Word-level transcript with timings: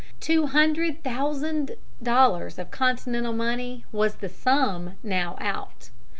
Two 0.19 0.47
hundred 0.47 1.03
thousand 1.03 1.75
dollars 2.01 2.57
of 2.57 2.71
Continental 2.71 3.33
money 3.33 3.85
was 3.91 4.15
the 4.15 4.29
sum 4.29 4.95
now 5.03 5.37
out. 5.39 5.91